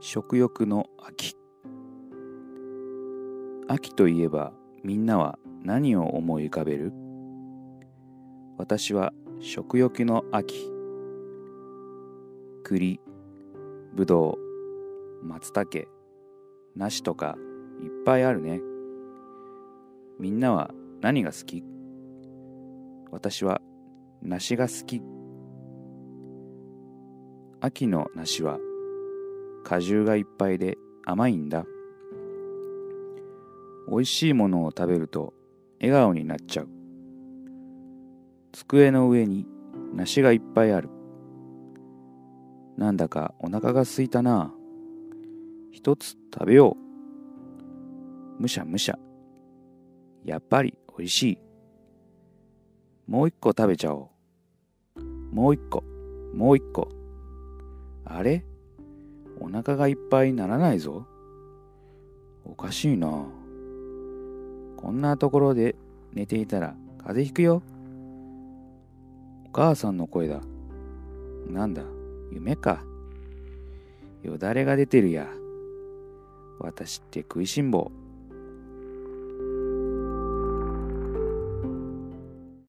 [0.00, 1.34] 食欲の秋。
[3.66, 4.52] 秋といえば
[4.84, 6.92] みんなは何を思い浮かべる？
[8.58, 10.70] 私は食欲の秋。
[12.62, 13.00] 栗
[13.92, 14.38] ぶど
[15.20, 15.88] う松茸
[16.76, 17.36] 梨とか
[17.82, 18.60] いっぱいあるね。
[20.20, 20.70] みんなは
[21.00, 21.64] 何が好き？
[23.10, 23.60] 私は
[24.22, 25.02] 梨が好き。
[27.60, 28.60] 秋の梨は
[29.64, 31.64] 果汁がいっぱいで甘いんだ。
[33.88, 35.32] 美味しいものを食べると
[35.80, 36.68] 笑顔になっちゃう。
[38.52, 39.46] 机の上に
[39.94, 40.90] 梨がいっぱいある。
[42.76, 44.52] なんだかお腹がすいたな。
[45.72, 46.76] 一つ食べよ
[48.38, 48.42] う。
[48.42, 48.98] むしゃむしゃ。
[50.24, 51.38] やっぱりおいしい。
[53.06, 54.10] もう一個食べちゃお
[54.96, 55.34] う。
[55.34, 55.82] もう一個。
[56.34, 56.88] もう一個。
[58.04, 58.44] あれ？
[59.40, 61.06] お腹がいっぱいにならないぞ。
[62.44, 63.08] おかしいな。
[64.76, 65.76] こんなところで
[66.12, 67.62] 寝ていたら風邪ひくよ。
[69.46, 70.40] お母さんの声だ。
[71.48, 71.82] なんだ
[72.32, 72.82] 夢か。
[74.22, 75.26] よだれが出てるや。
[76.58, 77.90] 私って食いしん坊。